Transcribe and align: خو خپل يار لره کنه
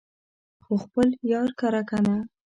خو 0.63 0.73
خپل 0.83 1.07
يار 1.31 1.49
لره 1.59 1.81
کنه 1.89 2.15